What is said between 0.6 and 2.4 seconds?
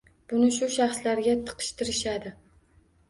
shaxslarga tiqishtirishadi.